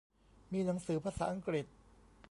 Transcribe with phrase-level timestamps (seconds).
[0.51, 1.65] มีหนังสือภาษาอังกฤษ